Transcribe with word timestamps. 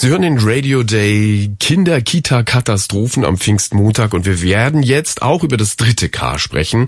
Sie 0.00 0.10
hören 0.10 0.22
den 0.22 0.38
Radio 0.38 0.84
Day 0.84 1.50
Kinder-Kita-Katastrophen 1.58 3.24
am 3.24 3.36
Pfingstmontag 3.36 4.14
und 4.14 4.26
wir 4.26 4.42
werden 4.42 4.84
jetzt 4.84 5.22
auch 5.22 5.42
über 5.42 5.56
das 5.56 5.76
dritte 5.76 6.08
K 6.08 6.38
sprechen. 6.38 6.86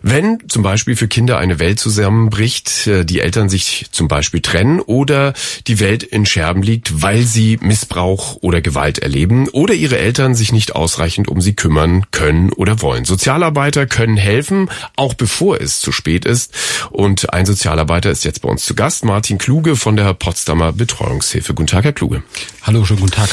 Wenn 0.00 0.38
zum 0.48 0.62
Beispiel 0.62 0.96
für 0.96 1.08
Kinder 1.08 1.36
eine 1.36 1.58
Welt 1.58 1.78
zusammenbricht, 1.78 2.86
äh, 2.86 3.04
die 3.04 3.20
Eltern 3.20 3.50
sich 3.50 3.88
zum 3.90 4.08
Beispiel 4.08 4.40
trennen 4.40 4.80
oder 4.80 5.34
die 5.66 5.78
Welt 5.78 6.02
in 6.02 6.24
Scherben 6.24 6.62
liegt, 6.62 7.02
weil 7.02 7.24
sie 7.24 7.58
Missbrauch 7.60 8.38
oder 8.40 8.62
Gewalt 8.62 8.98
erleben 8.98 9.50
oder 9.50 9.74
ihre 9.74 9.98
Eltern 9.98 10.34
sich 10.34 10.50
nicht 10.50 10.74
ausreichend 10.74 11.28
um 11.28 11.42
sie 11.42 11.52
kümmern 11.52 12.06
können 12.12 12.50
oder 12.54 12.80
wollen. 12.80 13.04
Sozialarbeiter 13.04 13.84
können 13.84 14.16
helfen, 14.16 14.70
auch 14.96 15.12
bevor 15.12 15.60
es 15.60 15.82
zu 15.82 15.92
spät 15.92 16.24
ist. 16.24 16.54
Und 16.88 17.30
ein 17.34 17.44
Sozialarbeiter 17.44 18.10
ist 18.10 18.24
jetzt 18.24 18.40
bei 18.40 18.48
uns 18.48 18.64
zu 18.64 18.74
Gast, 18.74 19.04
Martin 19.04 19.36
Kluge 19.36 19.76
von 19.76 19.96
der 19.96 20.14
Potsdamer 20.14 20.72
Betreuungshilfe. 20.72 21.52
Guten 21.52 21.66
Tag, 21.66 21.84
Herr 21.84 21.92
Kluge. 21.92 22.22
Hallo, 22.62 22.84
schönen 22.84 23.00
guten 23.00 23.12
Tag. 23.12 23.30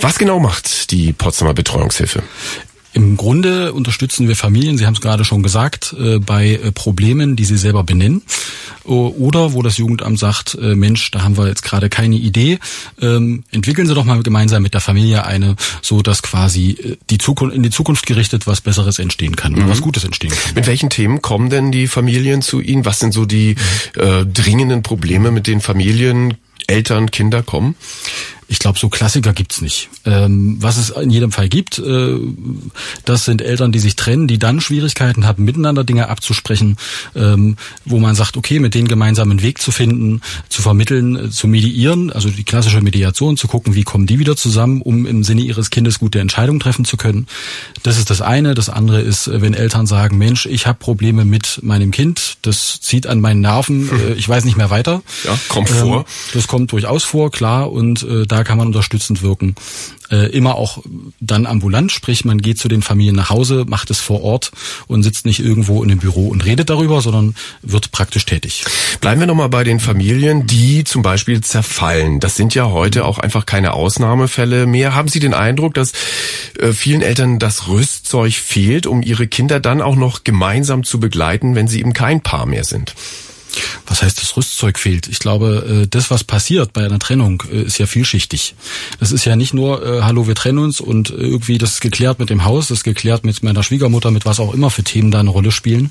Was 0.00 0.18
genau 0.18 0.40
macht 0.40 0.90
die 0.90 1.12
Potsdamer 1.12 1.54
Betreuungshilfe? 1.54 2.22
Im 2.94 3.16
Grunde 3.16 3.72
unterstützen 3.72 4.28
wir 4.28 4.36
Familien, 4.36 4.78
Sie 4.78 4.86
haben 4.86 4.94
es 4.94 5.00
gerade 5.00 5.24
schon 5.24 5.42
gesagt, 5.42 5.96
äh, 5.98 6.20
bei 6.20 6.50
äh, 6.50 6.70
Problemen, 6.70 7.34
die 7.34 7.44
sie 7.44 7.58
selber 7.58 7.82
benennen. 7.82 8.22
Oder 8.84 9.54
wo 9.54 9.62
das 9.62 9.78
Jugendamt 9.78 10.18
sagt, 10.18 10.58
äh, 10.60 10.74
Mensch, 10.74 11.10
da 11.10 11.22
haben 11.22 11.38
wir 11.38 11.48
jetzt 11.48 11.62
gerade 11.62 11.88
keine 11.88 12.16
Idee, 12.16 12.58
ähm, 13.00 13.42
entwickeln 13.50 13.88
Sie 13.88 13.94
doch 13.94 14.04
mal 14.04 14.22
gemeinsam 14.22 14.62
mit 14.62 14.74
der 14.74 14.82
Familie 14.82 15.24
eine, 15.24 15.56
so 15.80 16.02
dass 16.02 16.22
quasi 16.22 16.98
die 17.08 17.16
Zukunft, 17.16 17.56
in 17.56 17.62
die 17.62 17.70
Zukunft 17.70 18.06
gerichtet 18.06 18.46
was 18.46 18.60
Besseres 18.60 18.98
entstehen 18.98 19.36
kann, 19.36 19.54
mhm. 19.54 19.70
was 19.70 19.80
Gutes 19.80 20.04
entstehen 20.04 20.30
kann. 20.30 20.54
Mit 20.54 20.66
welchen 20.66 20.90
Themen 20.90 21.22
kommen 21.22 21.48
denn 21.48 21.72
die 21.72 21.86
Familien 21.88 22.42
zu 22.42 22.60
Ihnen? 22.60 22.84
Was 22.84 22.98
sind 22.98 23.12
so 23.12 23.24
die 23.24 23.56
mhm. 23.96 24.02
äh, 24.02 24.26
dringenden 24.26 24.82
Probleme, 24.82 25.30
mit 25.30 25.46
denen 25.46 25.62
Familien 25.62 26.34
Eltern, 26.66 27.10
Kinder 27.10 27.42
kommen? 27.42 27.76
Ich 28.48 28.58
glaube, 28.58 28.78
so 28.78 28.88
Klassiker 28.88 29.32
gibt's 29.32 29.60
nicht. 29.60 29.88
Ähm, 30.04 30.56
was 30.60 30.76
es 30.76 30.90
in 30.90 31.10
jedem 31.10 31.32
Fall 31.32 31.48
gibt, 31.48 31.78
äh, 31.78 32.16
das 33.04 33.24
sind 33.24 33.42
Eltern, 33.42 33.72
die 33.72 33.78
sich 33.78 33.96
trennen, 33.96 34.28
die 34.28 34.38
dann 34.38 34.60
Schwierigkeiten 34.60 35.26
haben, 35.26 35.44
miteinander 35.44 35.84
Dinge 35.84 36.08
abzusprechen, 36.08 36.76
ähm, 37.14 37.56
wo 37.84 37.98
man 37.98 38.14
sagt, 38.14 38.36
okay, 38.36 38.58
mit 38.58 38.74
denen 38.74 38.88
gemeinsam 38.88 39.30
einen 39.30 39.42
Weg 39.42 39.60
zu 39.60 39.72
finden, 39.72 40.20
zu 40.48 40.62
vermitteln, 40.62 41.16
äh, 41.16 41.30
zu 41.30 41.48
mediieren, 41.48 42.12
also 42.12 42.28
die 42.30 42.44
klassische 42.44 42.80
Mediation, 42.80 43.36
zu 43.36 43.48
gucken, 43.48 43.74
wie 43.74 43.84
kommen 43.84 44.06
die 44.06 44.18
wieder 44.18 44.36
zusammen, 44.36 44.82
um 44.82 45.06
im 45.06 45.24
Sinne 45.24 45.42
ihres 45.42 45.70
Kindes 45.70 45.98
gute 45.98 46.20
Entscheidungen 46.20 46.60
treffen 46.60 46.84
zu 46.84 46.96
können. 46.96 47.26
Das 47.82 47.98
ist 47.98 48.10
das 48.10 48.20
eine. 48.20 48.54
Das 48.54 48.68
andere 48.68 49.00
ist, 49.00 49.26
äh, 49.26 49.40
wenn 49.40 49.54
Eltern 49.54 49.86
sagen, 49.86 50.18
Mensch, 50.18 50.46
ich 50.46 50.66
habe 50.66 50.78
Probleme 50.78 51.24
mit 51.24 51.60
meinem 51.62 51.90
Kind, 51.90 52.38
das 52.42 52.80
zieht 52.80 53.06
an 53.06 53.20
meinen 53.20 53.40
Nerven, 53.40 53.88
äh, 54.10 54.12
ich 54.14 54.28
weiß 54.28 54.44
nicht 54.44 54.56
mehr 54.56 54.70
weiter. 54.70 55.02
Ja, 55.24 55.38
kommt 55.48 55.70
ähm, 55.70 55.76
vor. 55.76 56.04
Das 56.32 56.48
kommt 56.48 56.72
durchaus 56.72 57.04
vor, 57.04 57.30
klar, 57.30 57.72
und 57.72 58.02
äh, 58.02 58.26
da 58.34 58.42
kann 58.42 58.58
man 58.58 58.66
unterstützend 58.66 59.22
wirken. 59.22 59.54
Äh, 60.10 60.30
immer 60.30 60.56
auch 60.56 60.82
dann 61.20 61.46
ambulant, 61.46 61.92
sprich 61.92 62.24
man 62.24 62.38
geht 62.38 62.58
zu 62.58 62.66
den 62.66 62.82
Familien 62.82 63.14
nach 63.14 63.30
Hause, 63.30 63.64
macht 63.68 63.90
es 63.90 64.00
vor 64.00 64.24
Ort 64.24 64.50
und 64.88 65.04
sitzt 65.04 65.24
nicht 65.24 65.38
irgendwo 65.38 65.84
in 65.84 65.88
dem 65.88 65.98
Büro 66.00 66.26
und 66.30 66.44
redet 66.44 66.68
darüber, 66.68 67.00
sondern 67.00 67.36
wird 67.62 67.92
praktisch 67.92 68.26
tätig. 68.26 68.64
Bleiben 69.00 69.20
wir 69.20 69.28
nochmal 69.28 69.50
bei 69.50 69.62
den 69.62 69.78
Familien, 69.78 70.48
die 70.48 70.82
zum 70.82 71.02
Beispiel 71.02 71.42
zerfallen. 71.42 72.18
Das 72.18 72.34
sind 72.34 72.56
ja 72.56 72.70
heute 72.70 73.04
auch 73.04 73.18
einfach 73.18 73.46
keine 73.46 73.72
Ausnahmefälle 73.72 74.66
mehr. 74.66 74.96
Haben 74.96 75.06
Sie 75.06 75.20
den 75.20 75.32
Eindruck, 75.32 75.74
dass 75.74 75.92
äh, 76.58 76.72
vielen 76.72 77.02
Eltern 77.02 77.38
das 77.38 77.68
Rüstzeug 77.68 78.32
fehlt, 78.32 78.88
um 78.88 79.00
ihre 79.00 79.28
Kinder 79.28 79.60
dann 79.60 79.80
auch 79.80 79.94
noch 79.94 80.24
gemeinsam 80.24 80.82
zu 80.82 80.98
begleiten, 80.98 81.54
wenn 81.54 81.68
sie 81.68 81.78
eben 81.78 81.92
kein 81.92 82.20
Paar 82.20 82.46
mehr 82.46 82.64
sind? 82.64 82.96
Was 83.86 84.02
heißt 84.02 84.20
das 84.20 84.36
Rüstzeug 84.36 84.78
fehlt? 84.78 85.08
Ich 85.08 85.18
glaube, 85.18 85.82
äh, 85.84 85.86
das, 85.88 86.10
was 86.10 86.24
passiert 86.24 86.72
bei 86.72 86.84
einer 86.84 86.98
Trennung, 86.98 87.42
äh, 87.50 87.62
ist 87.62 87.78
ja 87.78 87.86
vielschichtig. 87.86 88.54
Das 89.00 89.12
ist 89.12 89.24
ja 89.24 89.36
nicht 89.36 89.54
nur, 89.54 89.84
äh, 89.84 90.02
hallo, 90.02 90.26
wir 90.26 90.34
trennen 90.34 90.58
uns 90.58 90.80
und 90.80 91.10
irgendwie 91.10 91.58
das 91.58 91.74
ist 91.74 91.80
geklärt 91.80 92.18
mit 92.18 92.30
dem 92.30 92.44
Haus, 92.44 92.68
das 92.68 92.78
ist 92.78 92.84
geklärt 92.84 93.24
mit 93.24 93.42
meiner 93.42 93.62
Schwiegermutter, 93.62 94.10
mit 94.10 94.26
was 94.26 94.40
auch 94.40 94.54
immer 94.54 94.70
für 94.70 94.82
Themen 94.82 95.10
da 95.10 95.20
eine 95.20 95.30
Rolle 95.30 95.50
spielen. 95.50 95.90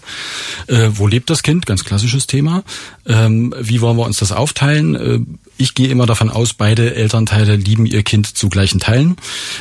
Wo 0.68 1.08
lebt 1.08 1.30
das 1.30 1.44
Kind? 1.44 1.66
Ganz 1.66 1.84
klassisches 1.84 2.28
Thema. 2.28 2.64
Ähm, 3.06 3.54
wie 3.60 3.82
wollen 3.82 3.98
wir 3.98 4.06
uns 4.06 4.18
das 4.18 4.32
aufteilen? 4.32 5.38
Ich 5.58 5.74
gehe 5.74 5.88
immer 5.90 6.06
davon 6.06 6.30
aus, 6.30 6.54
beide 6.54 6.96
Elternteile 6.96 7.56
lieben 7.56 7.86
ihr 7.86 8.04
Kind 8.04 8.38
zu 8.38 8.50
gleichen 8.50 8.80
Teilen. 8.80 9.18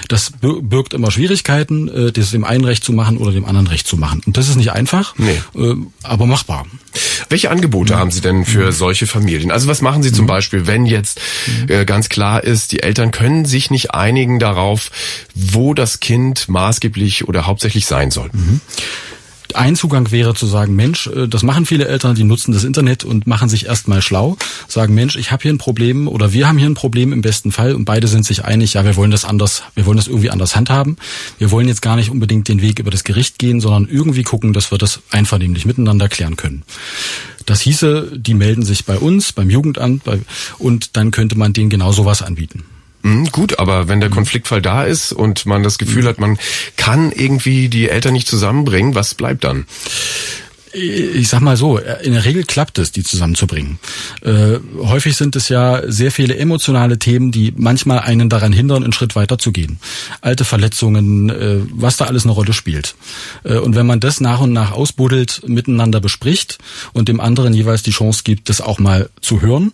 Das 0.09 0.33
birgt 0.41 0.95
immer 0.95 1.11
Schwierigkeiten, 1.11 2.13
das 2.13 2.31
dem 2.31 2.45
einen 2.45 2.65
recht 2.65 2.85
zu 2.85 2.93
machen 2.93 3.19
oder 3.19 3.33
dem 3.33 3.45
anderen 3.45 3.67
recht 3.67 3.87
zu 3.87 3.97
machen. 3.97 4.23
Und 4.27 4.37
das 4.37 4.49
ist 4.49 4.57
nicht 4.57 4.73
einfach, 4.73 5.15
nee. 5.19 5.41
aber 6.03 6.27
machbar. 6.27 6.67
Welche 7.29 7.51
Angebote 7.51 7.99
haben 7.99 8.11
Sie 8.11 8.21
denn 8.21 8.45
für 8.45 8.73
solche 8.73 9.07
Familien? 9.07 9.51
Also 9.51 9.69
was 9.69 9.83
machen 9.83 10.03
Sie 10.03 10.13
zum. 10.13 10.27
Beispiel, 10.27 10.67
wenn 10.67 10.87
jetzt 10.87 11.21
äh, 11.69 11.85
ganz 11.85 12.09
klar 12.09 12.45
ist, 12.45 12.73
die 12.73 12.83
Eltern 12.83 13.11
können 13.11 13.45
sich 13.45 13.71
nicht 13.71 13.93
einigen 13.93 14.39
darauf, 14.39 14.91
wo 15.35 15.75
das 15.75 16.01
Kind 16.01 16.49
maßgeblich 16.49 17.29
oder 17.29 17.47
hauptsächlich 17.47 17.87
sein 17.87 18.11
soll? 18.11 18.31
Mhm. 18.33 18.61
Ein 19.57 19.77
Zugang 19.77 20.11
wäre 20.11 20.35
zu 20.35 20.47
sagen, 20.47 20.75
Mensch, 20.75 21.07
äh, 21.07 21.29
das 21.29 21.43
machen 21.43 21.67
viele 21.67 21.87
Eltern, 21.87 22.15
die 22.15 22.25
nutzen 22.25 22.53
das 22.53 22.65
Internet 22.65 23.05
und 23.05 23.27
machen 23.27 23.49
sich 23.49 23.67
erstmal 23.67 24.03
schlau, 24.03 24.37
sagen, 24.69 24.95
Mensch, 24.95 25.17
ich 25.17 25.33
habe 25.33 25.43
hier 25.43 25.53
ein 25.53 25.59
Problem 25.59 26.09
oder 26.09 26.33
wir 26.33 26.49
haben 26.49 26.59
hier 26.59 26.69
ein 26.69 26.75
Problem 26.75 27.13
im 27.13 27.23
besten 27.23 27.53
Fall 27.53 27.75
und 27.75 27.85
beide 27.85 28.09
sind 28.09 28.25
sich 28.25 28.45
einig, 28.45 28.75
ja, 28.75 28.85
wir 28.85 28.97
wollen 28.97 29.11
das 29.11 29.25
anders, 29.25 29.63
wir 29.75 29.87
wollen 29.87 29.97
das 29.97 30.07
irgendwie 30.07 30.31
anders 30.31 30.57
handhaben. 30.57 30.97
Wir 31.39 31.51
wollen 31.51 31.69
jetzt 31.69 31.83
gar 31.83 31.97
nicht 31.97 32.11
unbedingt 32.11 32.49
den 32.49 32.63
Weg 32.63 32.79
über 32.79 32.91
das 32.91 33.05
Gericht 33.05 33.39
gehen, 33.39 33.61
sondern 33.61 33.89
irgendwie 33.89 34.23
gucken, 34.23 34.53
dass 34.53 34.71
wir 34.71 34.79
das 34.79 35.01
einvernehmlich 35.11 35.67
miteinander 35.67 36.09
klären 36.09 36.37
können. 36.37 36.63
Das 37.47 37.61
hieße, 37.61 38.13
die 38.17 38.35
melden 38.35 38.63
sich 38.63 38.85
bei 38.85 38.99
uns, 38.99 39.33
beim 39.33 39.51
Jugendamt, 39.51 40.05
bei, 40.05 40.21
und 40.59 40.97
dann 40.97 41.11
könnte 41.11 41.37
man 41.37 41.53
denen 41.53 41.71
genau 41.71 41.93
sowas 41.93 42.23
anbieten. 42.23 42.65
Mhm, 43.03 43.27
gut, 43.33 43.59
aber 43.59 43.89
wenn 43.89 44.01
der 44.01 44.11
mhm. 44.11 44.15
Konfliktfall 44.15 44.63
da 44.63 44.85
ist 44.85 45.13
und 45.13 45.47
man 45.47 45.63
das 45.63 45.79
Gefühl 45.79 46.05
mhm. 46.05 46.09
hat, 46.09 46.19
man 46.21 46.39
kann 46.77 47.13
irgendwie 47.13 47.69
die 47.69 47.89
Eltern 47.89 48.13
nicht 48.13 48.29
zusammenbringen, 48.29 48.95
was 48.95 49.15
bleibt 49.15 49.45
dann? 49.45 49.67
Ich 50.75 51.29
sag 51.29 51.41
mal 51.41 51.57
so, 51.57 51.79
in 51.79 52.13
der 52.13 52.25
Regel 52.25 52.45
klappt 52.45 52.79
es, 52.79 52.93
die 52.93 53.03
zusammenzubringen. 53.03 53.79
Äh, 54.23 54.59
häufig 54.79 55.17
sind 55.17 55.37
es 55.37 55.49
ja 55.49 55.83
sehr 55.87 56.11
viele 56.11 56.37
emotionale 56.37 56.99
Themen, 56.99 57.31
die 57.31 57.53
manchmal 57.57 58.01
einen 58.01 58.29
daran 58.29 58.53
hindern, 58.53 58.83
einen 58.83 58.93
Schritt 58.93 59.15
weiter 59.15 59.39
zu 59.39 59.53
gehen. 59.53 59.79
Alte 60.21 60.45
Verletzungen, 60.45 61.31
äh, 61.31 61.59
was 61.71 61.97
da 61.97 62.07
alles 62.07 62.25
eine 62.25 62.33
Rolle 62.33 62.53
spielt. 62.53 62.95
Äh, 63.45 63.59
und 63.59 63.75
wenn 63.75 63.87
man 63.87 64.01
das 64.01 64.21
nach 64.21 64.41
und 64.41 64.53
nach 64.53 64.73
ausbuddelt, 64.73 65.43
miteinander 65.47 66.01
bespricht 66.01 66.59
und 66.93 67.09
dem 67.09 67.21
anderen 67.21 67.53
jeweils 67.55 67.83
die 67.83 67.91
Chance 67.91 68.23
gibt, 68.25 68.49
das 68.49 68.61
auch 68.61 68.79
mal 68.79 69.11
zu 69.21 69.43
hören 69.43 69.73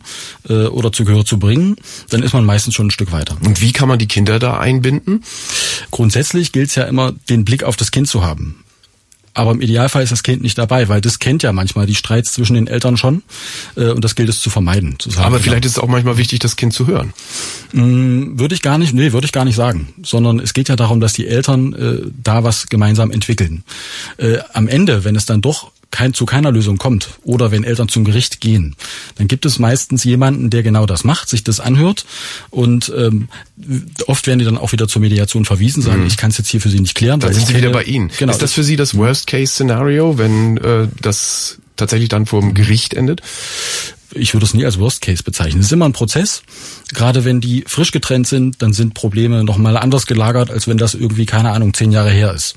äh, 0.49 0.67
oder 0.67 0.93
zu 0.93 1.05
Gehör 1.05 1.25
zu 1.25 1.39
bringen, 1.39 1.77
dann 2.11 2.23
ist 2.23 2.33
man 2.33 2.45
meistens 2.45 2.75
schon 2.75 2.89
ein 2.89 2.91
Stück 2.91 3.13
weiter. 3.13 3.37
Und 3.45 3.61
wie 3.61 3.73
kann 3.73 3.89
man 3.89 3.99
die 3.99 4.09
Kinder 4.09 4.39
da 4.39 4.59
einbinden? 4.59 5.23
Grundsätzlich 5.91 6.53
gilt 6.53 6.71
es 6.71 6.75
ja 6.75 6.85
immer, 6.85 7.13
den 7.29 7.45
Blick 7.45 7.63
auf 7.63 7.77
das 7.77 7.91
Kind 7.91 8.09
zu 8.09 8.25
haben. 8.25 8.65
Aber 9.39 9.53
im 9.53 9.61
Idealfall 9.61 10.03
ist 10.03 10.11
das 10.11 10.25
Kind 10.25 10.43
nicht 10.43 10.59
dabei, 10.59 10.89
weil 10.89 11.01
das 11.01 11.21
kennt 11.21 11.45
ja 11.45 11.53
manchmal 11.53 11.87
die 11.87 11.95
Streits 11.95 12.33
zwischen 12.33 12.55
den 12.55 12.67
Eltern 12.67 12.97
schon. 12.97 13.23
Äh, 13.77 13.91
und 13.91 14.03
das 14.03 14.17
gilt 14.17 14.29
es 14.29 14.41
zu 14.41 14.51
vermeiden. 14.51 14.97
Zu 14.99 15.11
sagen, 15.11 15.27
Aber 15.27 15.39
vielleicht 15.39 15.65
ist 15.65 15.73
es 15.73 15.79
auch 15.79 15.87
manchmal 15.87 16.17
wichtig, 16.17 16.41
das 16.41 16.57
Kind 16.57 16.73
zu 16.73 16.89
hören. 16.89 17.13
Mm, 17.73 18.37
würde 18.39 18.57
ich 18.57 18.63
gar 18.63 18.79
nicht, 18.79 18.95
nee, 18.95 19.13
würde 19.13 19.27
ich 19.27 19.33
gar 19.33 19.45
nicht 19.45 19.55
sagen. 19.55 19.95
Sondern 20.03 20.41
es 20.41 20.55
geht 20.55 20.69
ja 20.69 20.75
darum, 20.75 20.99
dass 20.99 21.13
die 21.13 21.29
Eltern 21.29 21.73
äh, 21.73 22.11
da 22.21 22.43
was 22.43 22.67
gemeinsam 22.67 23.13
entwickeln. 23.13 23.63
Äh, 24.17 24.39
am 24.53 24.67
Ende, 24.67 25.05
wenn 25.05 25.15
es 25.15 25.25
dann 25.25 25.41
doch 25.41 25.71
kein, 25.91 26.13
zu 26.15 26.27
keiner 26.27 26.53
Lösung 26.53 26.77
kommt 26.77 27.11
oder 27.23 27.51
wenn 27.51 27.65
Eltern 27.65 27.89
zum 27.89 28.05
Gericht 28.05 28.41
gehen, 28.41 28.77
dann 29.17 29.29
gibt 29.29 29.47
es 29.47 29.59
meistens 29.59 30.05
jemanden, 30.05 30.51
der 30.51 30.63
genau 30.63 30.87
das 30.87 31.05
macht, 31.05 31.29
sich 31.29 31.45
das 31.45 31.61
anhört 31.61 32.05
und 32.51 32.93
ähm, 32.97 33.29
oft 34.07 34.27
werden 34.27 34.39
die 34.39 34.45
dann 34.45 34.59
auch 34.59 34.73
wieder 34.73 34.89
zur 34.89 35.01
Mediation 35.01 35.45
verwiesen, 35.45 35.83
sagen, 35.83 36.01
mhm. 36.01 36.07
ich 36.07 36.17
kann 36.17 36.31
es 36.31 36.39
jetzt 36.39 36.49
hier 36.49 36.61
für 36.61 36.69
Sie 36.69 36.81
nicht 36.81 36.95
klären. 36.95 37.21
Dann 37.21 37.33
sind 37.33 37.47
Sie 37.47 37.57
wieder 37.57 37.71
bei 37.71 37.85
Ihnen. 37.85 38.11
Genau. 38.19 38.33
Ist 38.33 38.43
das 38.43 38.53
für 38.53 38.65
Sie 38.65 38.77
das 38.77 38.97
Worst-Case-Szenario, 38.97 40.19
wenn 40.19 40.59
äh, 40.59 40.89
das 41.01 41.59
tatsächlich 41.77 42.09
dann 42.09 42.27
vor 42.27 42.41
dem 42.41 42.55
Gericht 42.55 42.95
endet? 42.95 43.23
ich 44.15 44.33
würde 44.33 44.47
es 44.47 44.55
nie 44.55 44.65
als 44.65 44.79
Worst 44.79 45.03
Case 45.03 45.23
bezeichnen. 45.23 45.61
Es 45.61 45.67
ist 45.67 45.73
immer 45.73 45.85
ein 45.85 45.93
Prozess. 45.93 46.43
Gerade 46.95 47.27
wenn 47.27 47.43
die 47.43 47.65
frisch 47.67 47.93
getrennt 47.93 48.27
sind, 48.27 48.63
dann 48.63 48.73
sind 48.73 48.95
Probleme 48.95 49.45
nochmal 49.45 49.77
anders 49.77 50.07
gelagert, 50.07 50.51
als 50.51 50.67
wenn 50.67 50.79
das 50.79 50.95
irgendwie, 50.95 51.27
keine 51.27 51.51
Ahnung, 51.51 51.75
zehn 51.75 51.93
Jahre 51.93 52.11
her 52.11 52.33
ist. 52.33 52.57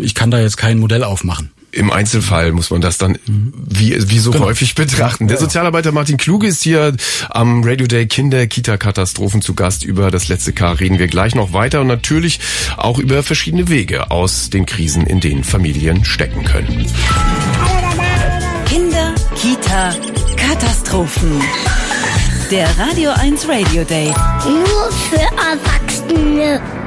ich 0.00 0.14
kann 0.14 0.30
da 0.30 0.38
jetzt 0.38 0.58
kein 0.58 0.78
Modell 0.78 1.04
aufmachen 1.04 1.50
im 1.72 1.90
Einzelfall 1.90 2.52
muss 2.52 2.70
man 2.70 2.82
das 2.82 2.98
dann 2.98 3.18
wie, 3.26 3.96
wie 4.10 4.18
so 4.18 4.30
genau. 4.30 4.44
häufig 4.44 4.74
betrachten. 4.74 5.26
Der 5.26 5.38
Sozialarbeiter 5.38 5.90
Martin 5.90 6.18
Kluge 6.18 6.46
ist 6.46 6.62
hier 6.62 6.94
am 7.30 7.64
Radio 7.64 7.86
Day 7.86 8.06
Kinder-Kita-Katastrophen 8.06 9.40
zu 9.40 9.54
Gast. 9.54 9.82
Über 9.82 10.10
das 10.10 10.28
letzte 10.28 10.52
K 10.52 10.72
reden 10.72 10.98
wir 10.98 11.08
gleich 11.08 11.34
noch 11.34 11.54
weiter 11.54 11.80
und 11.80 11.86
natürlich 11.86 12.40
auch 12.76 12.98
über 12.98 13.22
verschiedene 13.22 13.68
Wege 13.68 14.10
aus 14.10 14.50
den 14.50 14.66
Krisen, 14.66 15.06
in 15.06 15.20
denen 15.20 15.44
Familien 15.44 16.04
stecken 16.04 16.44
können. 16.44 16.86
Kinder, 18.66 19.14
Kita, 19.34 19.94
Katastrophen. 20.36 21.40
Der 22.50 22.68
Radio 22.78 23.12
1 23.12 23.48
Radio 23.48 23.82
Day. 23.84 24.08
Nur 24.44 24.92
für 25.08 25.16
Erwachsene. 25.16 26.81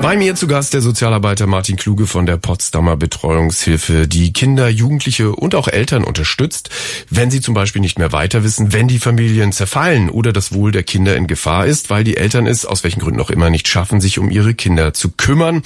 Bei 0.00 0.16
mir 0.16 0.36
zu 0.36 0.46
Gast 0.46 0.74
der 0.74 0.80
Sozialarbeiter 0.80 1.46
Martin 1.46 1.76
Kluge 1.76 2.06
von 2.06 2.24
der 2.24 2.36
Potsdamer 2.36 2.96
Betreuungshilfe, 2.96 4.06
die 4.06 4.32
Kinder, 4.32 4.68
Jugendliche 4.68 5.32
und 5.32 5.54
auch 5.54 5.68
Eltern 5.68 6.04
unterstützt, 6.04 6.70
wenn 7.10 7.30
sie 7.30 7.40
zum 7.40 7.52
Beispiel 7.52 7.82
nicht 7.82 7.98
mehr 7.98 8.12
weiter 8.12 8.44
wissen, 8.44 8.72
wenn 8.72 8.88
die 8.88 9.00
Familien 9.00 9.52
zerfallen 9.52 10.08
oder 10.08 10.32
das 10.32 10.52
Wohl 10.52 10.72
der 10.72 10.84
Kinder 10.84 11.16
in 11.16 11.26
Gefahr 11.26 11.66
ist, 11.66 11.90
weil 11.90 12.04
die 12.04 12.16
Eltern 12.16 12.46
es 12.46 12.64
aus 12.64 12.84
welchen 12.84 13.00
Gründen 13.00 13.20
auch 13.20 13.30
immer 13.30 13.50
nicht 13.50 13.68
schaffen, 13.68 14.00
sich 14.00 14.18
um 14.18 14.30
ihre 14.30 14.54
Kinder 14.54 14.94
zu 14.94 15.10
kümmern. 15.10 15.62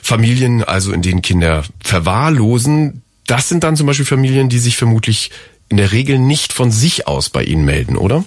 Familien 0.00 0.62
also, 0.62 0.92
in 0.92 1.02
denen 1.02 1.20
Kinder 1.20 1.64
verwahrlosen, 1.82 3.02
das 3.26 3.48
sind 3.48 3.64
dann 3.64 3.76
zum 3.76 3.86
Beispiel 3.86 4.06
Familien, 4.06 4.48
die 4.48 4.58
sich 4.58 4.76
vermutlich 4.76 5.30
in 5.72 5.78
der 5.78 5.90
Regel 5.90 6.18
nicht 6.18 6.52
von 6.52 6.70
sich 6.70 7.08
aus 7.08 7.30
bei 7.30 7.42
Ihnen 7.42 7.64
melden, 7.64 7.96
oder? 7.96 8.24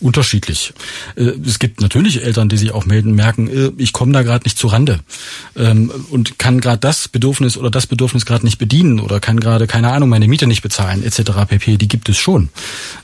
Unterschiedlich. 0.00 0.72
Äh, 1.16 1.32
es 1.46 1.58
gibt 1.58 1.80
natürlich 1.80 2.22
Eltern, 2.22 2.48
die 2.48 2.56
sich 2.56 2.72
auch 2.72 2.86
melden, 2.86 3.14
merken, 3.14 3.48
äh, 3.48 3.72
ich 3.76 3.92
komme 3.92 4.12
da 4.12 4.22
gerade 4.22 4.44
nicht 4.44 4.56
zu 4.56 4.68
Rande 4.68 5.00
ähm, 5.56 5.90
und 6.10 6.38
kann 6.38 6.60
gerade 6.60 6.78
das 6.78 7.08
Bedürfnis 7.08 7.56
oder 7.56 7.70
das 7.70 7.86
Bedürfnis 7.86 8.24
gerade 8.24 8.44
nicht 8.44 8.58
bedienen 8.58 9.00
oder 9.00 9.20
kann 9.20 9.40
gerade, 9.40 9.66
keine 9.66 9.90
Ahnung, 9.92 10.08
meine 10.08 10.28
Miete 10.28 10.46
nicht 10.46 10.62
bezahlen, 10.62 11.04
etc. 11.04 11.32
pp. 11.48 11.76
Die 11.76 11.88
gibt 11.88 12.08
es 12.08 12.16
schon. 12.16 12.48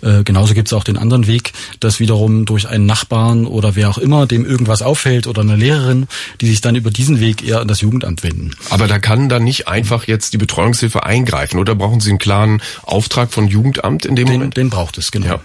Äh, 0.00 0.22
genauso 0.24 0.54
gibt 0.54 0.68
es 0.68 0.72
auch 0.72 0.84
den 0.84 0.96
anderen 0.96 1.26
Weg, 1.26 1.52
dass 1.80 2.00
wiederum 2.00 2.46
durch 2.46 2.68
einen 2.68 2.86
Nachbarn 2.86 3.46
oder 3.46 3.76
wer 3.76 3.90
auch 3.90 3.98
immer, 3.98 4.26
dem 4.26 4.46
irgendwas 4.46 4.80
auffällt 4.80 5.26
oder 5.26 5.42
eine 5.42 5.56
Lehrerin, 5.56 6.06
die 6.40 6.46
sich 6.48 6.60
dann 6.60 6.76
über 6.76 6.90
diesen 6.90 7.20
Weg 7.20 7.46
eher 7.46 7.60
an 7.60 7.68
das 7.68 7.80
Jugendamt 7.80 8.22
wenden. 8.22 8.52
Aber 8.70 8.86
da 8.86 8.98
kann 8.98 9.28
dann 9.28 9.44
nicht 9.44 9.68
einfach 9.68 10.04
jetzt 10.04 10.32
die 10.32 10.38
Betreuungshilfe 10.38 11.04
eingreifen 11.04 11.58
oder 11.58 11.74
brauchen 11.74 12.00
Sie 12.00 12.10
einen 12.10 12.18
klaren 12.18 12.62
Auftrag 12.82 13.32
von 13.32 13.48
Jugendamt 13.56 14.04
in 14.04 14.16
dem 14.16 14.26
den, 14.26 14.34
Moment? 14.34 14.56
Den 14.56 14.70
braucht 14.70 14.98
es, 14.98 15.10
genau. 15.10 15.26
Ja. 15.26 15.40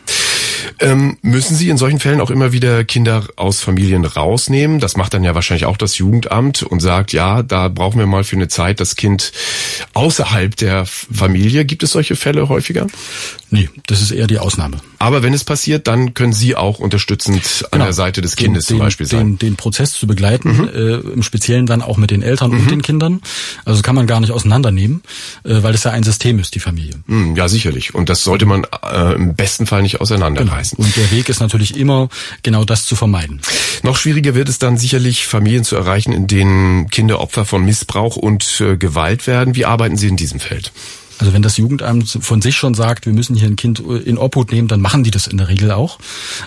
Ähm, 0.80 1.18
müssen 1.22 1.56
Sie 1.56 1.70
in 1.70 1.78
solchen 1.78 2.00
Fällen 2.00 2.22
auch 2.22 2.32
immer 2.32 2.52
wieder 2.52 2.84
Kinder 2.84 3.28
aus 3.36 3.62
Familien 3.62 4.06
rausnehmen? 4.06 4.80
Das 4.80 4.98
macht 4.98 5.14
dann 5.14 5.24
ja 5.24 5.36
wahrscheinlich 5.36 5.66
auch 5.66 5.78
das 5.78 5.98
Jugendamt 5.98 6.64
und 6.64 6.80
sagt, 6.80 7.14
ja, 7.14 7.44
da 7.44 7.68
brauchen 7.68 8.00
wir 8.00 8.08
mal 8.08 8.24
für 8.24 8.36
eine 8.36 8.48
Zeit 8.48 8.80
das 8.80 8.96
Kind 8.96 9.32
außerhalb 9.94 10.56
der 10.56 10.86
Familie. 10.86 11.66
Gibt 11.66 11.84
es 11.84 11.92
solche 11.92 12.16
Fälle 12.16 12.50
häufiger? 12.50 12.88
Nee, 13.50 13.70
das 13.88 14.02
ist 14.02 14.12
eher 14.12 14.28
die 14.28 14.40
Ausnahme. 14.40 14.78
Aber 14.98 15.24
wenn 15.24 15.34
es 15.34 15.44
passiert, 15.44 15.88
dann 15.88 16.14
können 16.14 16.32
Sie 16.32 16.56
auch 16.56 16.80
unterstützend 16.80 17.66
an 17.66 17.72
genau. 17.72 17.86
der 17.86 17.94
Seite 17.94 18.22
des 18.22 18.38
Kindes 18.38 18.66
den, 18.66 18.78
zum 18.78 18.80
Beispiel 18.80 19.06
sein. 19.06 19.38
Den, 19.38 19.40
den 19.40 19.56
Prozess 19.58 19.92
zu 19.92 20.08
begleiten, 20.08 20.58
mhm. 20.58 20.70
äh, 20.74 21.14
im 21.14 21.22
Speziellen 21.22 21.66
dann 21.66 21.82
auch 21.82 21.98
mit 21.98 22.12
den 22.12 22.22
Eltern 22.22 22.52
mhm. 22.52 22.60
und 22.60 22.72
den 22.72 22.82
Kindern. 22.82 23.22
Also 23.66 23.82
kann 23.82 23.96
man 23.96 24.08
gar 24.08 24.22
nicht 24.22 24.32
auseinandernehmen, 24.32 25.02
äh, 25.44 25.64
weil 25.64 25.74
es 25.74 25.84
ja 25.84 25.92
ein 25.92 26.04
System 26.04 26.40
ist, 26.40 26.56
die 26.56 26.60
Familie. 26.60 26.94
Mhm, 27.08 27.36
ja, 27.36 27.50
sicherlich. 27.50 27.94
Und 27.94 28.08
das 28.10 28.24
sollte 28.24 28.46
man 28.46 28.66
äh, 28.90 29.16
im 29.16 29.36
besten 29.36 29.66
Fall 29.66 29.82
nicht 29.82 30.00
auseinanderreißen. 30.00 30.48
Genau. 30.48 30.51
Und 30.78 30.96
der 30.96 31.12
Weg 31.12 31.30
ist 31.30 31.40
natürlich 31.40 31.78
immer, 31.78 32.10
genau 32.44 32.64
das 32.66 32.86
zu 32.86 32.96
vermeiden. 32.96 33.42
Noch 33.84 33.98
schwieriger 33.98 34.36
wird 34.36 34.50
es 34.50 34.60
dann 34.60 34.78
sicherlich, 34.78 35.28
Familien 35.28 35.64
zu 35.64 35.76
erreichen, 35.76 36.12
in 36.12 36.28
denen 36.28 36.90
Kinder 36.90 37.20
Opfer 37.20 37.46
von 37.46 37.66
Missbrauch 37.66 38.16
und 38.16 38.62
äh, 38.62 38.78
Gewalt 38.78 39.28
werden. 39.28 39.56
Wie 39.56 39.66
arbeiten 39.66 39.98
Sie 39.98 40.08
in 40.08 40.18
diesem 40.18 40.40
Feld? 40.40 40.72
Also 41.22 41.34
wenn 41.34 41.44
das 41.44 41.58
Jugendamt 41.58 42.18
von 42.20 42.42
sich 42.42 42.56
schon 42.56 42.74
sagt, 42.74 43.06
wir 43.06 43.14
müssen 43.14 43.36
hier 43.36 43.48
ein 43.48 43.56
Kind 43.56 43.80
in 43.80 44.18
Obhut 44.18 44.52
nehmen, 44.52 44.68
dann 44.68 44.82
machen 44.82 45.04
die 45.04 45.12
das 45.12 45.28
in 45.28 45.38
der 45.38 45.50
Regel 45.50 45.72
auch. 45.72 46.00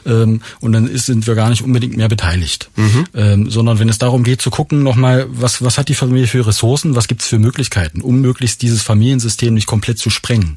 Ähm, 0.04 0.42
und 0.58 0.72
dann 0.72 0.88
ist, 0.88 1.06
sind 1.06 1.28
wir 1.28 1.36
gar 1.36 1.48
nicht 1.48 1.62
unbedingt 1.62 1.96
mehr 1.96 2.08
beteiligt. 2.08 2.70
Mhm. 2.74 3.04
Ähm, 3.14 3.50
sondern 3.50 3.78
wenn 3.78 3.88
es 3.88 3.98
darum 3.98 4.24
geht 4.24 4.42
zu 4.42 4.50
gucken, 4.50 4.82
nochmal, 4.82 5.26
was, 5.30 5.62
was 5.62 5.78
hat 5.78 5.88
die 5.88 5.94
Familie 5.94 6.26
für 6.26 6.44
Ressourcen, 6.44 6.96
was 6.96 7.06
gibt's 7.06 7.28
für 7.28 7.38
Möglichkeiten, 7.38 8.00
um 8.00 8.20
möglichst 8.20 8.62
dieses 8.62 8.82
Familiensystem 8.82 9.54
nicht 9.54 9.68
komplett 9.68 9.98
zu 9.98 10.10
sprengen. 10.10 10.56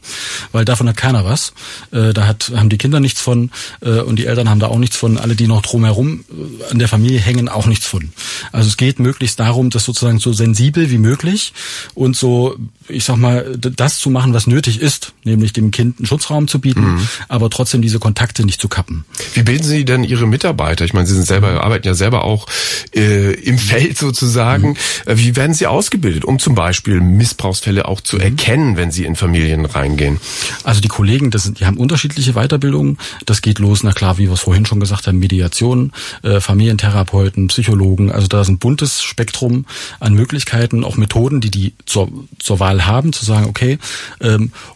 Weil 0.52 0.66
davon 0.66 0.90
hat 0.90 0.98
keiner 0.98 1.24
was. 1.24 1.54
Äh, 1.92 2.13
da 2.13 2.25
hat, 2.25 2.52
haben 2.56 2.70
die 2.70 2.80
Kinder 2.80 3.00
nichts 3.00 3.22
von 3.22 3.52
äh, 3.81 4.00
und 4.00 4.18
die 4.18 4.25
Eltern 4.25 4.50
haben 4.50 4.60
da 4.60 4.66
auch 4.68 4.80
nichts 4.80 4.98
von. 4.98 5.20
Alle, 5.20 5.36
die 5.36 5.46
noch 5.46 5.62
drumherum 5.62 6.25
äh, 6.31 6.72
an 6.72 6.80
der 6.80 6.88
Familie 6.88 7.20
hängen, 7.20 7.50
auch 7.50 7.68
nichts 7.68 7.86
von. 7.86 8.10
Also 8.52 8.68
es 8.68 8.78
geht 8.78 8.98
möglichst 8.98 9.40
darum, 9.40 9.70
das 9.70 9.86
sozusagen 9.86 10.18
so 10.18 10.34
sensibel 10.34 10.90
wie 10.90 10.98
möglich 10.98 11.54
und 11.94 12.16
so, 12.16 12.58
ich 12.88 13.04
sag 13.04 13.18
mal, 13.18 13.56
das 13.58 14.00
zu 14.00 14.06
zu 14.07 14.12
machen, 14.12 14.33
was 14.33 14.48
nötig 14.48 14.81
ist, 14.81 15.12
nämlich 15.25 15.51
dem 15.51 15.69
Kind 15.71 16.00
einen 16.00 16.06
Schutzraum 16.06 16.48
zu 16.48 16.62
bieten, 16.62 16.94
mhm. 16.94 17.07
aber 17.27 17.50
trotzdem 17.50 17.81
diese 17.81 18.00
Kontakte 18.00 18.45
nicht 18.45 18.62
zu 18.62 18.69
kappen. 18.69 19.04
Wie 19.33 19.44
bilden 19.44 19.65
Sie 19.65 19.83
denn 19.83 20.06
Ihre 20.06 20.25
Mitarbeiter? 20.27 20.86
Ich 20.86 20.94
meine, 20.94 21.06
Sie 21.06 21.13
sind 21.13 21.27
selber, 21.27 21.62
arbeiten 21.62 21.86
ja 21.86 21.94
selber 21.94 22.24
auch 22.24 22.48
äh, 22.95 23.33
im 23.33 23.57
Feld 23.57 23.98
sozusagen. 23.98 24.69
Mhm. 24.69 25.18
Wie 25.18 25.36
werden 25.36 25.54
Sie 25.54 25.68
ausgebildet, 25.68 26.24
um 26.24 26.39
zum 26.39 26.56
Beispiel 26.56 27.01
Missbrauchsfälle 27.01 27.86
auch 27.86 28.00
zu 28.00 28.15
mhm. 28.15 28.21
erkennen, 28.21 28.77
wenn 28.77 28.92
Sie 28.92 29.04
in 29.04 29.18
Familien 29.18 29.65
reingehen? 29.65 30.21
Also 30.63 30.80
die 30.80 30.88
Kollegen, 30.88 31.30
das 31.30 31.44
sind, 31.44 31.60
die 31.60 31.65
haben 31.65 31.75
unterschiedliche 31.75 32.31
Weiterbildungen. 32.31 32.98
Das 33.25 33.42
geht 33.42 33.60
los, 33.60 33.83
na 33.83 33.92
klar, 33.92 34.18
wie 34.18 34.27
wir 34.27 34.33
es 34.36 34.39
vorhin 34.39 34.65
schon 34.65 34.80
gesagt 34.80 35.07
haben, 35.07 35.19
Mediation, 35.19 35.92
äh, 36.24 36.39
Familientherapeuten, 36.39 37.48
Psychologen. 37.48 38.10
Also 38.10 38.27
da 38.27 38.39
ist 38.39 38.48
ein 38.48 38.57
buntes 38.57 39.03
Spektrum 39.03 39.65
an 40.00 40.13
Möglichkeiten, 40.13 40.86
auch 40.86 40.95
Methoden, 40.95 41.42
die 41.42 41.51
die 41.51 41.74
zur, 41.86 42.10
zur 42.39 42.62
Wahl 42.62 42.86
haben, 42.86 43.12
zu 43.12 43.25
sagen, 43.25 43.48
okay, 43.48 43.80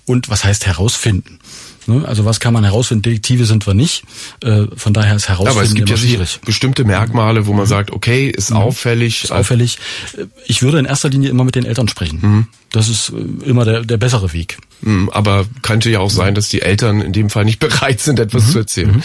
und 0.06 0.30
was 0.30 0.44
heißt 0.44 0.66
herausfinden? 0.66 1.40
Ne? 1.88 2.08
Also 2.08 2.26
was 2.26 2.40
kann 2.40 2.54
man 2.54 2.64
herausfinden? 2.64 3.04
Detektive 3.04 3.46
sind 3.46 3.66
wir 3.66 3.74
nicht. 3.74 4.04
Äh, 4.44 4.66
von 4.76 4.94
daher 4.94 5.16
ist 5.16 5.30
herausfinden 5.30 5.58
Aber 5.58 5.66
es 5.66 5.74
gibt 5.74 5.90
ja 5.90 5.98
schwierig. 5.98 6.40
bestimmte 6.46 6.84
Merkmale, 6.84 7.48
wo 7.48 7.54
man 7.54 7.66
mhm. 7.66 7.70
sagt, 7.70 7.92
okay, 7.92 8.30
ist 8.30 8.52
mhm. 8.52 8.58
auffällig. 8.58 9.26
Ist 9.26 9.32
auffällig. 9.32 9.78
Äh, 10.18 10.26
ich 10.46 10.62
würde 10.62 10.80
in 10.80 10.86
erster 10.86 11.10
Linie 11.10 11.30
immer 11.30 11.44
mit 11.44 11.56
den 11.56 11.66
Eltern 11.66 11.88
sprechen. 11.88 12.20
Mhm. 12.22 12.48
Das 12.72 12.90
ist 12.90 13.10
äh, 13.10 13.50
immer 13.50 13.66
der, 13.66 13.82
der 13.84 13.98
bessere 13.98 14.34
Weg. 14.34 14.58
Mhm. 14.82 15.10
Aber 15.10 15.46
könnte 15.62 15.90
ja 15.90 16.00
auch 16.00 16.12
sein, 16.12 16.36
dass 16.36 16.50
die 16.50 16.62
Eltern 16.62 17.02
in 17.02 17.14
dem 17.14 17.30
Fall 17.30 17.46
nicht 17.46 17.60
bereit 17.60 18.00
sind, 18.00 18.20
etwas 18.20 18.48
mhm. 18.48 18.52
zu 18.52 18.60
erzählen. 18.60 18.92
Mhm. 18.92 19.04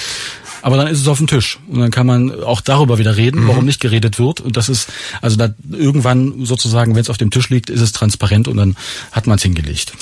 Aber 0.66 0.78
dann 0.78 0.88
ist 0.88 0.98
es 0.98 1.06
auf 1.06 1.18
dem 1.18 1.28
Tisch 1.28 1.60
und 1.68 1.78
dann 1.78 1.92
kann 1.92 2.08
man 2.08 2.42
auch 2.42 2.60
darüber 2.60 2.98
wieder 2.98 3.16
reden, 3.16 3.44
mhm. 3.44 3.48
warum 3.48 3.66
nicht 3.66 3.78
geredet 3.78 4.18
wird. 4.18 4.40
Und 4.40 4.56
das 4.56 4.68
ist 4.68 4.88
also 5.22 5.36
da 5.36 5.50
irgendwann 5.70 6.44
sozusagen, 6.44 6.96
wenn 6.96 7.02
es 7.02 7.08
auf 7.08 7.18
dem 7.18 7.30
Tisch 7.30 7.50
liegt, 7.50 7.70
ist 7.70 7.80
es 7.80 7.92
transparent 7.92 8.48
und 8.48 8.56
dann 8.56 8.74
hat 9.12 9.28
man 9.28 9.36
es 9.36 9.44
hingelegt. 9.44 9.92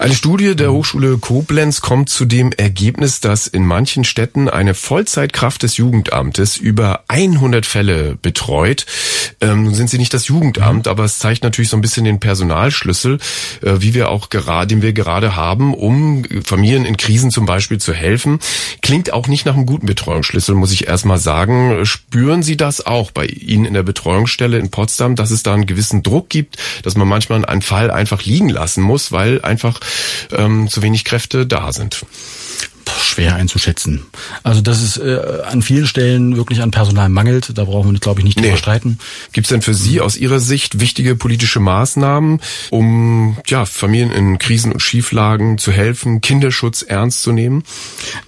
Eine 0.00 0.14
Studie 0.14 0.56
der 0.56 0.72
Hochschule 0.72 1.18
Koblenz 1.18 1.82
kommt 1.82 2.08
zu 2.08 2.24
dem 2.24 2.50
Ergebnis, 2.50 3.20
dass 3.20 3.46
in 3.46 3.64
manchen 3.64 4.02
Städten 4.02 4.48
eine 4.48 4.74
Vollzeitkraft 4.74 5.62
des 5.62 5.76
Jugendamtes 5.76 6.56
über 6.56 7.04
100 7.06 7.64
Fälle 7.64 8.18
betreut. 8.20 8.86
Ähm, 9.40 9.62
nun 9.62 9.74
sind 9.74 9.88
sie 9.88 9.98
nicht 9.98 10.14
das 10.14 10.26
Jugendamt, 10.26 10.86
mhm. 10.86 10.90
aber 10.90 11.04
es 11.04 11.20
zeigt 11.20 11.44
natürlich 11.44 11.68
so 11.68 11.76
ein 11.76 11.80
bisschen 11.80 12.04
den 12.04 12.18
Personalschlüssel, 12.18 13.18
äh, 13.60 13.74
wie 13.78 13.94
wir 13.94 14.08
auch 14.08 14.30
gerade, 14.30 14.66
den 14.66 14.82
wir 14.82 14.94
gerade 14.94 15.36
haben, 15.36 15.74
um 15.74 16.24
Familien 16.42 16.84
in 16.84 16.96
Krisen 16.96 17.30
zum 17.30 17.46
Beispiel 17.46 17.78
zu 17.78 17.92
helfen. 17.92 18.40
Klingt 18.80 19.12
auch 19.12 19.28
nicht 19.28 19.46
nach 19.46 19.54
einem 19.54 19.66
guten 19.66 19.91
Betreuungsschlüssel, 19.92 20.54
muss 20.54 20.72
ich 20.72 20.86
erstmal 20.88 21.18
sagen. 21.18 21.84
Spüren 21.84 22.42
Sie 22.42 22.56
das 22.56 22.86
auch 22.86 23.10
bei 23.10 23.26
Ihnen 23.26 23.66
in 23.66 23.74
der 23.74 23.82
Betreuungsstelle 23.82 24.58
in 24.58 24.70
Potsdam, 24.70 25.16
dass 25.16 25.30
es 25.30 25.42
da 25.42 25.52
einen 25.52 25.66
gewissen 25.66 26.02
Druck 26.02 26.30
gibt, 26.30 26.56
dass 26.82 26.96
man 26.96 27.06
manchmal 27.06 27.44
einen 27.44 27.60
Fall 27.60 27.90
einfach 27.90 28.24
liegen 28.24 28.48
lassen 28.48 28.82
muss, 28.82 29.12
weil 29.12 29.42
einfach 29.42 29.80
ähm, 30.30 30.68
zu 30.68 30.80
wenig 30.80 31.04
Kräfte 31.04 31.46
da 31.46 31.72
sind? 31.72 32.06
Schwer 33.12 33.36
einzuschätzen. 33.36 34.02
Also 34.42 34.60
dass 34.62 34.82
es 34.82 34.96
äh, 34.96 35.18
an 35.46 35.62
vielen 35.62 35.86
Stellen 35.86 36.36
wirklich 36.36 36.62
an 36.62 36.70
Personal 36.70 37.08
mangelt, 37.08 37.56
da 37.56 37.64
brauchen 37.64 37.92
wir, 37.92 38.00
glaube 38.00 38.20
ich, 38.20 38.24
nicht 38.24 38.38
drüber 38.38 38.52
nee. 38.52 38.56
streiten. 38.56 38.98
Gibt 39.32 39.46
es 39.46 39.50
denn 39.50 39.62
für 39.62 39.74
Sie 39.74 40.00
aus 40.00 40.16
Ihrer 40.16 40.40
Sicht 40.40 40.80
wichtige 40.80 41.14
politische 41.14 41.60
Maßnahmen, 41.60 42.40
um 42.70 43.36
ja, 43.46 43.66
Familien 43.66 44.10
in 44.10 44.38
Krisen 44.38 44.72
und 44.72 44.80
Schieflagen 44.80 45.58
zu 45.58 45.72
helfen, 45.72 46.20
Kinderschutz 46.22 46.82
ernst 46.82 47.22
zu 47.22 47.32
nehmen? 47.32 47.64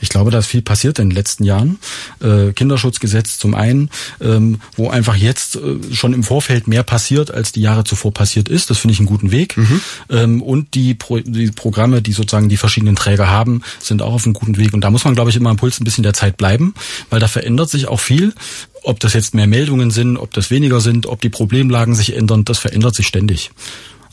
Ich 0.00 0.10
glaube, 0.10 0.30
da 0.30 0.38
ist 0.38 0.46
viel 0.46 0.62
passiert 0.62 0.98
in 0.98 1.08
den 1.08 1.16
letzten 1.16 1.44
Jahren. 1.44 1.78
Äh, 2.20 2.52
Kinderschutzgesetz 2.52 3.38
zum 3.38 3.54
einen, 3.54 3.88
ähm, 4.20 4.60
wo 4.76 4.90
einfach 4.90 5.16
jetzt 5.16 5.56
äh, 5.56 5.94
schon 5.94 6.12
im 6.12 6.22
Vorfeld 6.22 6.68
mehr 6.68 6.82
passiert, 6.82 7.30
als 7.30 7.52
die 7.52 7.62
Jahre 7.62 7.84
zuvor 7.84 8.12
passiert 8.12 8.48
ist. 8.50 8.68
Das 8.68 8.78
finde 8.78 8.92
ich 8.92 9.00
einen 9.00 9.08
guten 9.08 9.30
Weg. 9.30 9.56
Mhm. 9.56 9.80
Ähm, 10.10 10.42
und 10.42 10.74
die, 10.74 10.94
Pro 10.94 11.18
die 11.20 11.50
Programme, 11.50 12.02
die 12.02 12.12
sozusagen 12.12 12.48
die 12.48 12.58
verschiedenen 12.58 12.96
Träger 12.96 13.28
haben, 13.28 13.62
sind 13.80 14.02
auch 14.02 14.12
auf 14.12 14.24
einem 14.24 14.34
guten 14.34 14.58
Weg. 14.58 14.73
Und 14.74 14.82
da 14.82 14.90
muss 14.90 15.04
man, 15.04 15.14
glaube 15.14 15.30
ich, 15.30 15.36
immer 15.36 15.50
am 15.50 15.56
Puls 15.56 15.80
ein 15.80 15.84
bisschen 15.84 16.02
der 16.02 16.12
Zeit 16.12 16.36
bleiben, 16.36 16.74
weil 17.10 17.20
da 17.20 17.28
verändert 17.28 17.70
sich 17.70 17.88
auch 17.88 18.00
viel. 18.00 18.34
Ob 18.82 19.00
das 19.00 19.14
jetzt 19.14 19.34
mehr 19.34 19.46
Meldungen 19.46 19.90
sind, 19.90 20.18
ob 20.18 20.34
das 20.34 20.50
weniger 20.50 20.80
sind, 20.80 21.06
ob 21.06 21.20
die 21.20 21.30
Problemlagen 21.30 21.94
sich 21.94 22.14
ändern, 22.14 22.44
das 22.44 22.58
verändert 22.58 22.94
sich 22.94 23.06
ständig. 23.06 23.50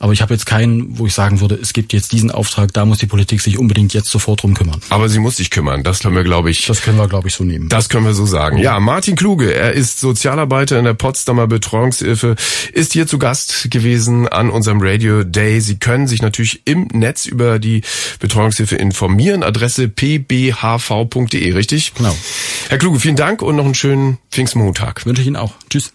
Aber 0.01 0.13
ich 0.13 0.23
habe 0.23 0.33
jetzt 0.33 0.47
keinen, 0.47 0.97
wo 0.97 1.05
ich 1.05 1.13
sagen 1.13 1.41
würde, 1.41 1.53
es 1.61 1.73
gibt 1.73 1.93
jetzt 1.93 2.11
diesen 2.11 2.31
Auftrag, 2.31 2.73
da 2.73 2.85
muss 2.85 2.97
die 2.97 3.05
Politik 3.05 3.39
sich 3.39 3.59
unbedingt 3.59 3.93
jetzt 3.93 4.09
sofort 4.09 4.41
drum 4.41 4.55
kümmern. 4.55 4.81
Aber 4.89 5.07
sie 5.09 5.19
muss 5.19 5.37
sich 5.37 5.51
kümmern, 5.51 5.83
das 5.83 5.99
können 5.99 6.15
wir, 6.15 6.23
glaube 6.23 6.49
ich. 6.49 6.65
Das 6.65 6.81
können 6.81 6.97
wir, 6.97 7.07
glaube 7.07 7.27
ich, 7.27 7.35
so 7.35 7.43
nehmen. 7.43 7.69
Das 7.69 7.87
können 7.87 8.07
wir 8.07 8.15
so 8.15 8.25
sagen. 8.25 8.57
Ja, 8.57 8.79
Martin 8.79 9.15
Kluge, 9.15 9.53
er 9.53 9.73
ist 9.73 9.99
Sozialarbeiter 9.99 10.79
in 10.79 10.85
der 10.85 10.95
Potsdamer 10.95 11.45
Betreuungshilfe, 11.45 12.35
ist 12.73 12.93
hier 12.93 13.05
zu 13.05 13.19
Gast 13.19 13.69
gewesen 13.69 14.27
an 14.27 14.49
unserem 14.49 14.79
Radio 14.81 15.23
Day. 15.23 15.61
Sie 15.61 15.77
können 15.77 16.07
sich 16.07 16.23
natürlich 16.23 16.63
im 16.65 16.87
Netz 16.91 17.27
über 17.27 17.59
die 17.59 17.83
Betreuungshilfe 18.19 18.77
informieren. 18.77 19.43
Adresse 19.43 19.87
pbhv.de, 19.87 21.53
richtig? 21.53 21.93
Genau. 21.93 22.17
Herr 22.69 22.79
Kluge, 22.79 22.99
vielen 22.99 23.17
Dank 23.17 23.43
und 23.43 23.55
noch 23.55 23.65
einen 23.65 23.75
schönen 23.75 24.17
Pfingstmontag. 24.31 25.05
Wünsche 25.05 25.21
ich 25.21 25.27
Ihnen 25.27 25.35
auch. 25.35 25.53
Tschüss. 25.69 25.93